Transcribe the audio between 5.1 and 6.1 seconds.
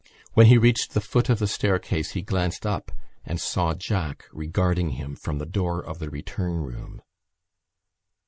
from the door of the